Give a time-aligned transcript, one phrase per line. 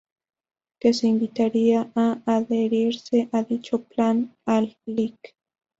[0.79, 5.35] Que se invitaría a adherirse a dicho plan al Lic.